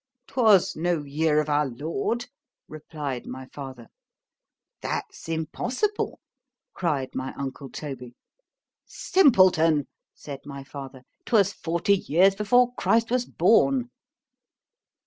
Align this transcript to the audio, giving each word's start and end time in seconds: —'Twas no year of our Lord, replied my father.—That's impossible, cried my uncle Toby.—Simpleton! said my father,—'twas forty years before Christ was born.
—'Twas 0.25 0.75
no 0.75 1.03
year 1.03 1.39
of 1.39 1.47
our 1.47 1.67
Lord, 1.67 2.25
replied 2.67 3.27
my 3.27 3.45
father.—That's 3.53 5.29
impossible, 5.29 6.19
cried 6.73 7.09
my 7.13 7.35
uncle 7.37 7.69
Toby.—Simpleton! 7.69 9.87
said 10.15 10.39
my 10.43 10.63
father,—'twas 10.63 11.53
forty 11.53 11.93
years 11.97 12.33
before 12.33 12.73
Christ 12.73 13.11
was 13.11 13.27
born. 13.27 13.91